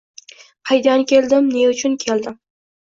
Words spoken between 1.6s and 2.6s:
uchun keldim?